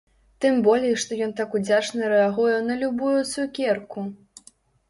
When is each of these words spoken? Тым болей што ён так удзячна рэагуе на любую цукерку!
Тым 0.45 0.55
болей 0.67 0.95
што 1.03 1.19
ён 1.25 1.35
так 1.41 1.53
удзячна 1.59 2.09
рэагуе 2.15 2.57
на 2.71 2.79
любую 2.85 3.15
цукерку! 3.33 4.09